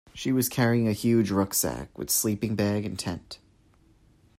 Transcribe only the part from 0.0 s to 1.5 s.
She was carrying a huge